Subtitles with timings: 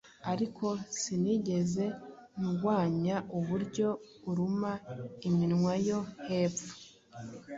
[0.31, 0.65] Ariko
[0.99, 1.83] sinigeze
[2.45, 3.87] ndwanya uburyo
[4.29, 4.71] uruma
[5.27, 6.73] iminwa yo hepfo